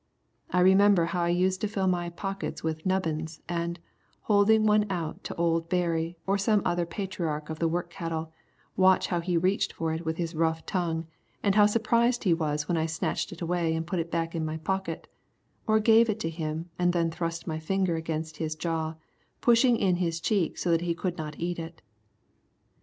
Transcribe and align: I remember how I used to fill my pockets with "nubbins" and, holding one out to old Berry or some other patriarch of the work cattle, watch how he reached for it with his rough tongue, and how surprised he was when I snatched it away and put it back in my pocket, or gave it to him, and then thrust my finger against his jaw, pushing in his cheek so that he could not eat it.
I 0.49 0.61
remember 0.61 1.05
how 1.13 1.21
I 1.21 1.29
used 1.29 1.61
to 1.61 1.67
fill 1.67 1.85
my 1.85 2.09
pockets 2.09 2.63
with 2.63 2.87
"nubbins" 2.87 3.39
and, 3.47 3.79
holding 4.21 4.65
one 4.65 4.87
out 4.89 5.23
to 5.25 5.35
old 5.35 5.69
Berry 5.69 6.17
or 6.25 6.39
some 6.39 6.63
other 6.65 6.87
patriarch 6.87 7.51
of 7.51 7.59
the 7.59 7.67
work 7.67 7.91
cattle, 7.91 8.33
watch 8.75 9.09
how 9.09 9.19
he 9.19 9.37
reached 9.37 9.71
for 9.73 9.93
it 9.93 10.03
with 10.03 10.17
his 10.17 10.33
rough 10.33 10.65
tongue, 10.65 11.05
and 11.43 11.53
how 11.53 11.67
surprised 11.67 12.23
he 12.23 12.33
was 12.33 12.67
when 12.67 12.77
I 12.77 12.87
snatched 12.87 13.31
it 13.31 13.41
away 13.41 13.75
and 13.75 13.85
put 13.85 13.99
it 13.99 14.09
back 14.09 14.33
in 14.33 14.43
my 14.43 14.57
pocket, 14.57 15.07
or 15.67 15.79
gave 15.79 16.09
it 16.09 16.19
to 16.21 16.31
him, 16.31 16.71
and 16.79 16.93
then 16.93 17.11
thrust 17.11 17.45
my 17.45 17.59
finger 17.59 17.95
against 17.95 18.37
his 18.37 18.55
jaw, 18.55 18.95
pushing 19.39 19.77
in 19.77 19.97
his 19.97 20.19
cheek 20.19 20.57
so 20.57 20.71
that 20.71 20.81
he 20.81 20.95
could 20.95 21.15
not 21.19 21.35
eat 21.37 21.59
it. 21.59 21.83